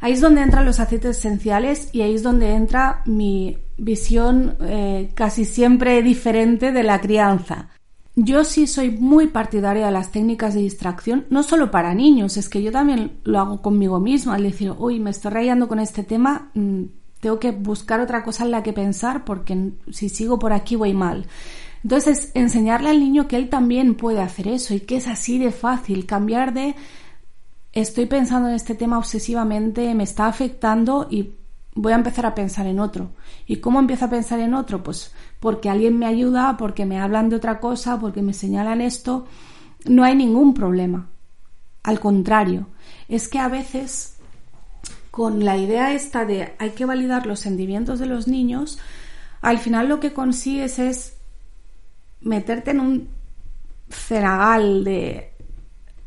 Ahí 0.00 0.12
es 0.12 0.20
donde 0.20 0.42
entran 0.42 0.64
los 0.64 0.80
aceites 0.80 1.18
esenciales 1.18 1.88
y 1.92 2.02
ahí 2.02 2.14
es 2.14 2.22
donde 2.22 2.54
entra 2.54 3.02
mi 3.06 3.58
visión 3.76 4.56
eh, 4.60 5.10
casi 5.14 5.44
siempre 5.44 6.02
diferente 6.02 6.72
de 6.72 6.82
la 6.82 7.00
crianza. 7.00 7.68
Yo 8.14 8.44
sí 8.44 8.66
soy 8.66 8.90
muy 8.90 9.28
partidaria 9.28 9.86
de 9.86 9.92
las 9.92 10.12
técnicas 10.12 10.52
de 10.52 10.60
distracción, 10.60 11.24
no 11.30 11.42
solo 11.42 11.70
para 11.70 11.94
niños, 11.94 12.36
es 12.36 12.50
que 12.50 12.62
yo 12.62 12.70
también 12.70 13.20
lo 13.24 13.38
hago 13.38 13.62
conmigo 13.62 14.00
misma, 14.00 14.34
al 14.34 14.42
decir, 14.42 14.72
uy, 14.76 15.00
me 15.00 15.10
estoy 15.10 15.30
rayando 15.30 15.66
con 15.66 15.78
este 15.78 16.02
tema, 16.02 16.50
mm, 16.52 16.82
tengo 17.20 17.38
que 17.38 17.52
buscar 17.52 18.00
otra 18.00 18.22
cosa 18.22 18.44
en 18.44 18.50
la 18.50 18.62
que 18.62 18.74
pensar 18.74 19.24
porque 19.24 19.72
si 19.90 20.10
sigo 20.10 20.38
por 20.38 20.52
aquí 20.52 20.76
voy 20.76 20.92
mal. 20.92 21.26
Entonces, 21.82 22.30
enseñarle 22.34 22.90
al 22.90 23.00
niño 23.00 23.28
que 23.28 23.36
él 23.36 23.48
también 23.48 23.94
puede 23.94 24.20
hacer 24.20 24.48
eso 24.48 24.74
y 24.74 24.80
que 24.80 24.96
es 24.96 25.08
así 25.08 25.38
de 25.38 25.50
fácil, 25.50 26.04
cambiar 26.04 26.52
de 26.52 26.74
estoy 27.72 28.06
pensando 28.06 28.48
en 28.48 28.54
este 28.54 28.74
tema 28.74 28.98
obsesivamente, 28.98 29.94
me 29.94 30.04
está 30.04 30.26
afectando 30.26 31.06
y 31.10 31.34
voy 31.74 31.92
a 31.92 31.96
empezar 31.96 32.26
a 32.26 32.34
pensar 32.34 32.66
en 32.66 32.78
otro. 32.78 33.10
¿Y 33.46 33.56
cómo 33.56 33.80
empiezo 33.80 34.04
a 34.04 34.10
pensar 34.10 34.40
en 34.40 34.54
otro? 34.54 34.82
Pues 34.82 35.12
porque 35.40 35.70
alguien 35.70 35.98
me 35.98 36.06
ayuda, 36.06 36.56
porque 36.58 36.84
me 36.84 37.00
hablan 37.00 37.28
de 37.28 37.36
otra 37.36 37.60
cosa, 37.60 37.98
porque 37.98 38.22
me 38.22 38.34
señalan 38.34 38.80
esto. 38.80 39.26
No 39.84 40.04
hay 40.04 40.14
ningún 40.14 40.54
problema. 40.54 41.08
Al 41.82 41.98
contrario, 41.98 42.68
es 43.08 43.28
que 43.28 43.38
a 43.38 43.48
veces 43.48 44.16
con 45.10 45.44
la 45.44 45.56
idea 45.56 45.92
esta 45.92 46.24
de 46.24 46.54
hay 46.58 46.70
que 46.70 46.86
validar 46.86 47.26
los 47.26 47.40
sentimientos 47.40 47.98
de 47.98 48.06
los 48.06 48.28
niños, 48.28 48.78
al 49.40 49.58
final 49.58 49.88
lo 49.88 50.00
que 50.00 50.12
consigues 50.12 50.78
es 50.78 51.18
meterte 52.20 52.70
en 52.70 52.80
un 52.80 53.08
cenagal 53.90 54.84
de 54.84 55.31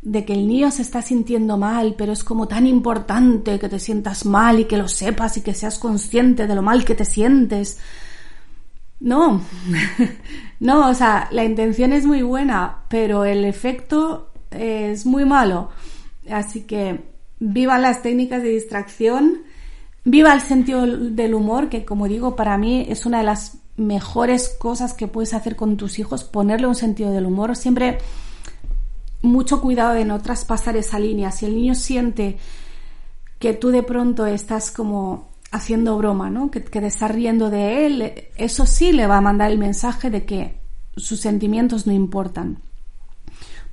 de 0.05 0.23
que 0.23 0.33
el 0.33 0.47
niño 0.47 0.69
se 0.69 0.83
está 0.83 1.01
sintiendo 1.01 1.57
mal, 1.57 1.95
pero 1.97 2.13
es 2.13 2.23
como 2.23 2.47
tan 2.47 2.67
importante 2.67 3.57
que 3.57 3.67
te 3.67 3.79
sientas 3.79 4.23
mal 4.23 4.59
y 4.59 4.65
que 4.65 4.77
lo 4.77 4.87
sepas 4.87 5.35
y 5.35 5.41
que 5.41 5.55
seas 5.55 5.79
consciente 5.79 6.45
de 6.45 6.53
lo 6.53 6.61
mal 6.61 6.85
que 6.85 6.93
te 6.93 7.05
sientes. 7.05 7.79
No, 8.99 9.41
no, 10.59 10.89
o 10.89 10.93
sea, 10.93 11.27
la 11.31 11.43
intención 11.43 11.91
es 11.91 12.05
muy 12.05 12.21
buena, 12.21 12.83
pero 12.87 13.25
el 13.25 13.45
efecto 13.45 14.29
es 14.51 15.07
muy 15.07 15.25
malo. 15.25 15.69
Así 16.29 16.61
que 16.61 17.03
viva 17.39 17.79
las 17.79 18.03
técnicas 18.03 18.43
de 18.43 18.49
distracción, 18.49 19.41
viva 20.03 20.35
el 20.35 20.41
sentido 20.41 20.85
del 20.85 21.33
humor, 21.33 21.67
que 21.67 21.83
como 21.83 22.07
digo, 22.07 22.35
para 22.35 22.59
mí 22.59 22.85
es 22.87 23.07
una 23.07 23.17
de 23.17 23.23
las 23.23 23.57
mejores 23.75 24.55
cosas 24.59 24.93
que 24.93 25.07
puedes 25.07 25.33
hacer 25.33 25.55
con 25.55 25.77
tus 25.77 25.97
hijos, 25.97 26.23
ponerle 26.23 26.67
un 26.67 26.75
sentido 26.75 27.11
del 27.11 27.25
humor. 27.25 27.55
Siempre 27.55 27.97
mucho 29.25 29.61
cuidado 29.61 29.93
de 29.93 30.05
no 30.05 30.21
traspasar 30.21 30.77
esa 30.77 30.99
línea. 30.99 31.31
Si 31.31 31.45
el 31.45 31.55
niño 31.55 31.75
siente 31.75 32.37
que 33.39 33.53
tú 33.53 33.69
de 33.69 33.83
pronto 33.83 34.25
estás 34.25 34.71
como 34.71 35.29
haciendo 35.51 35.97
broma, 35.97 36.29
¿no? 36.29 36.51
Que, 36.51 36.59
te 36.59 36.85
estás 36.85 37.11
riendo 37.11 37.49
de 37.49 37.85
él, 37.85 38.13
eso 38.35 38.65
sí 38.65 38.91
le 38.91 39.07
va 39.07 39.17
a 39.17 39.21
mandar 39.21 39.51
el 39.51 39.57
mensaje 39.57 40.09
de 40.09 40.25
que 40.25 40.59
sus 40.95 41.19
sentimientos 41.19 41.87
no 41.87 41.93
importan. 41.93 42.59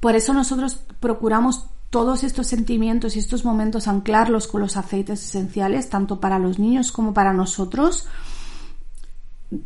Por 0.01 0.15
eso 0.15 0.33
nosotros 0.33 0.85
procuramos 1.01 1.67
todos 1.91 2.25
estos 2.25 2.47
sentimientos 2.47 3.17
y 3.17 3.19
estos 3.19 3.45
momentos 3.45 3.87
anclarlos 3.87 4.47
con 4.47 4.61
los 4.61 4.77
aceites 4.77 5.23
esenciales, 5.23 5.91
tanto 5.91 6.21
para 6.21 6.39
los 6.39 6.59
niños 6.59 6.91
como 6.91 7.13
para 7.13 7.33
nosotros. 7.33 8.09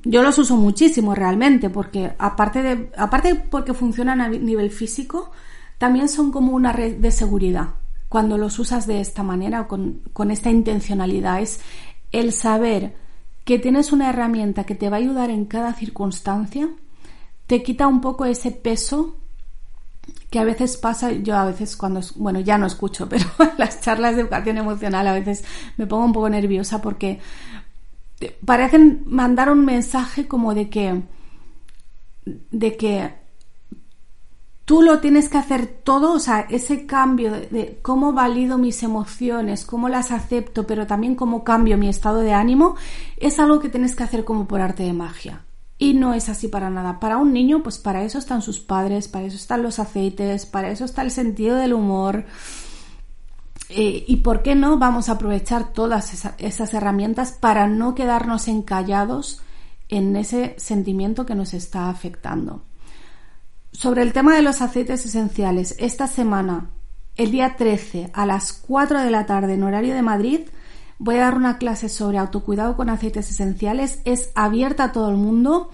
Yo 0.05 0.23
los 0.23 0.37
uso 0.38 0.57
muchísimo 0.57 1.14
realmente, 1.14 1.71
porque 1.71 2.14
aparte 2.19 2.62
de, 2.62 2.90
aparte 2.97 3.35
porque 3.37 3.75
funcionan 3.75 4.21
a 4.21 4.28
nivel 4.28 4.71
físico, 4.71 5.31
también 5.78 6.09
son 6.09 6.33
como 6.33 6.52
una 6.52 6.73
red 6.73 6.97
de 6.97 7.11
seguridad. 7.11 7.71
Cuando 8.09 8.38
los 8.38 8.59
usas 8.59 8.87
de 8.87 9.00
esta 9.00 9.23
manera, 9.23 9.66
con, 9.66 10.00
con 10.12 10.30
esta 10.30 10.50
intencionalidad, 10.50 11.40
es 11.40 11.61
el 12.12 12.33
saber 12.33 12.95
que 13.45 13.59
tienes 13.59 13.92
una 13.92 14.11
herramienta 14.11 14.64
que 14.64 14.75
te 14.75 14.90
va 14.90 14.97
a 14.97 15.00
ayudar 15.00 15.30
en 15.30 15.45
cada 15.45 15.75
circunstancia, 15.75 16.68
te 17.47 17.62
quita 17.62 17.87
un 17.87 18.00
poco 18.00 18.25
ese 18.25 18.50
peso 18.50 19.16
que 20.30 20.38
a 20.38 20.45
veces 20.45 20.76
pasa, 20.76 21.12
yo 21.12 21.37
a 21.37 21.45
veces 21.45 21.76
cuando, 21.76 22.00
bueno, 22.16 22.40
ya 22.40 22.59
no 22.59 22.66
escucho, 22.66 23.09
pero 23.09 23.26
las 23.59 23.80
charlas 23.80 24.16
de 24.16 24.23
educación 24.23 24.59
emocional 24.59 25.06
a 25.06 25.12
veces 25.12 25.45
me 25.76 25.87
pongo 25.87 26.04
un 26.04 26.12
poco 26.12 26.28
nerviosa 26.28 26.83
porque 26.83 27.21
parecen 28.45 29.02
mandar 29.06 29.50
un 29.50 29.64
mensaje 29.64 30.26
como 30.26 30.54
de 30.54 30.68
que, 30.68 31.02
de 32.25 32.76
que 32.76 33.14
tú 34.66 34.82
lo 34.82 34.99
tienes 34.99 35.28
que 35.28 35.38
hacer 35.38 35.66
todo, 35.66 36.12
o 36.12 36.18
sea, 36.18 36.40
ese 36.50 36.87
cambio 36.87 37.30
de, 37.30 37.78
cómo 37.82 38.12
valido 38.12 38.58
mis 38.58 38.82
emociones, 38.82 39.64
cómo 39.64 39.88
las 39.88 40.11
acepto, 40.11 40.66
pero 40.66 40.87
también 40.88 41.14
cómo 41.14 41.44
cambio 41.44 41.78
mi 41.78 41.88
estado 41.88 42.18
de 42.18 42.35
ánimo, 42.35 42.75
es 43.16 43.38
algo 43.38 43.61
que 43.61 43.68
tienes 43.68 43.94
que 43.94 44.02
hacer 44.02 44.25
como 44.25 44.46
por 44.46 44.61
arte 44.61 44.82
de 44.82 44.92
magia. 44.92 45.44
Y 45.78 45.94
no 45.94 46.14
es 46.14 46.28
así 46.28 46.49
para 46.49 46.68
nada. 46.68 46.99
Para 46.99 47.18
un 47.18 47.32
niño, 47.32 47.62
pues 47.62 47.78
para 47.78 48.02
eso 48.02 48.18
están 48.18 48.42
sus 48.42 48.61
padres, 48.61 49.08
para 49.08 49.26
eso 49.26 49.37
están 49.37 49.62
los 49.62 49.78
aceites, 49.78 50.46
para 50.46 50.70
eso 50.70 50.85
está 50.85 51.02
el 51.02 51.11
sentido 51.11 51.56
del 51.56 51.75
humor. 51.75 52.25
Eh, 53.68 54.04
y 54.06 54.16
por 54.16 54.42
qué 54.42 54.54
no 54.54 54.78
vamos 54.78 55.08
a 55.08 55.12
aprovechar 55.12 55.73
todas 55.73 56.26
esas 56.38 56.75
herramientas 56.75 57.32
para 57.32 57.68
no 57.68 57.94
quedarnos 57.94 58.49
encallados 58.49 59.42
en 59.88 60.16
ese 60.16 60.56
sentimiento 60.58 61.25
que 61.25 61.35
nos 61.35 61.54
está 61.54 61.88
afectando. 61.88 62.62
Sobre 63.76 64.00
el 64.00 64.14
tema 64.14 64.35
de 64.35 64.40
los 64.40 64.62
aceites 64.62 65.04
esenciales, 65.04 65.75
esta 65.78 66.06
semana, 66.06 66.71
el 67.14 67.30
día 67.30 67.56
13, 67.59 68.09
a 68.14 68.25
las 68.25 68.54
4 68.54 69.02
de 69.02 69.11
la 69.11 69.26
tarde 69.26 69.52
en 69.52 69.62
horario 69.64 69.95
de 69.95 70.00
Madrid, 70.00 70.40
voy 70.99 71.16
a 71.16 71.25
dar 71.25 71.35
una 71.35 71.59
clase 71.59 71.90
sobre 71.90 72.16
autocuidado 72.16 72.75
con 72.75 72.88
aceites 72.88 73.30
esenciales. 73.30 74.00
Es 74.06 74.30
abierta 74.35 74.85
a 74.85 74.92
todo 74.92 75.11
el 75.11 75.18
mundo. 75.18 75.68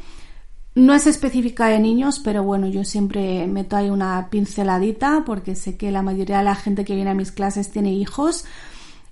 No 0.75 0.94
es 0.94 1.06
específica 1.06 1.68
de 1.68 1.78
niños, 1.78 2.18
pero 2.18 2.42
bueno, 2.42 2.66
yo 2.66 2.82
siempre 2.82 3.47
meto 3.47 3.76
ahí 3.76 3.88
una 3.88 4.30
pinceladita 4.30 5.23
porque 5.25 5.54
sé 5.54 5.76
que 5.76 5.92
la 5.92 6.02
mayoría 6.02 6.38
de 6.38 6.44
la 6.44 6.56
gente 6.56 6.85
que 6.85 6.97
viene 6.97 7.11
a 7.11 7.14
mis 7.14 7.30
clases 7.30 7.71
tiene 7.71 7.92
hijos. 7.92 8.47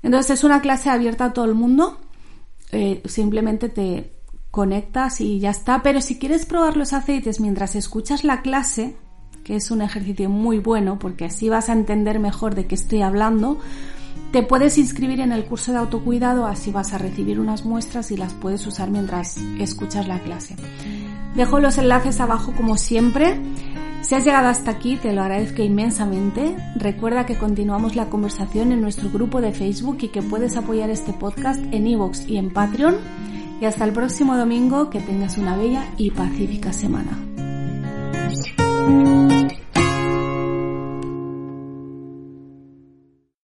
Entonces 0.02 0.40
es 0.40 0.42
una 0.42 0.60
clase 0.60 0.90
abierta 0.90 1.26
a 1.26 1.32
todo 1.32 1.44
el 1.44 1.54
mundo. 1.54 2.00
Eh, 2.72 3.02
simplemente 3.04 3.68
te 3.68 4.19
conectas 4.50 5.20
y 5.20 5.38
ya 5.38 5.50
está. 5.50 5.82
Pero 5.82 6.00
si 6.00 6.18
quieres 6.18 6.46
probar 6.46 6.76
los 6.76 6.92
aceites 6.92 7.40
mientras 7.40 7.74
escuchas 7.74 8.24
la 8.24 8.42
clase, 8.42 8.96
que 9.44 9.56
es 9.56 9.70
un 9.70 9.82
ejercicio 9.82 10.28
muy 10.28 10.58
bueno 10.58 10.98
porque 10.98 11.24
así 11.24 11.48
vas 11.48 11.68
a 11.68 11.72
entender 11.72 12.18
mejor 12.18 12.54
de 12.54 12.66
qué 12.66 12.74
estoy 12.74 13.02
hablando, 13.02 13.58
te 14.32 14.42
puedes 14.42 14.78
inscribir 14.78 15.20
en 15.20 15.32
el 15.32 15.44
curso 15.44 15.72
de 15.72 15.78
autocuidado, 15.78 16.46
así 16.46 16.70
vas 16.70 16.92
a 16.92 16.98
recibir 16.98 17.40
unas 17.40 17.64
muestras 17.64 18.12
y 18.12 18.16
las 18.16 18.32
puedes 18.32 18.64
usar 18.66 18.90
mientras 18.90 19.38
escuchas 19.58 20.06
la 20.06 20.20
clase. 20.20 20.56
Dejo 21.34 21.60
los 21.60 21.78
enlaces 21.78 22.20
abajo 22.20 22.52
como 22.56 22.76
siempre. 22.76 23.40
Si 24.02 24.14
has 24.14 24.24
llegado 24.24 24.48
hasta 24.48 24.70
aquí, 24.70 24.96
te 24.96 25.12
lo 25.12 25.22
agradezco 25.22 25.62
inmensamente. 25.62 26.56
Recuerda 26.76 27.26
que 27.26 27.36
continuamos 27.38 27.96
la 27.96 28.06
conversación 28.06 28.72
en 28.72 28.80
nuestro 28.80 29.10
grupo 29.10 29.40
de 29.40 29.52
Facebook 29.52 29.98
y 30.00 30.08
que 30.08 30.22
puedes 30.22 30.56
apoyar 30.56 30.90
este 30.90 31.12
podcast 31.12 31.60
en 31.72 31.86
iVoox 31.86 32.26
y 32.28 32.38
en 32.38 32.52
Patreon. 32.52 32.96
Y 33.60 33.66
hasta 33.66 33.84
el 33.84 33.92
próximo 33.92 34.36
domingo, 34.36 34.90
que 34.90 35.00
tengas 35.00 35.36
una 35.36 35.56
bella 35.56 35.86
y 35.98 36.10
pacífica 36.10 36.72
semana. 36.72 37.29